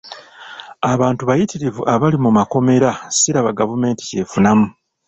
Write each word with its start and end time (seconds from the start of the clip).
Abantu 0.93 1.21
bayitirivu 1.29 1.81
abali 1.93 2.17
mu 2.23 2.31
makomera 2.37 2.89
siraba 3.17 3.57
gavumenti 3.59 4.01
kyefunamu. 4.09 4.67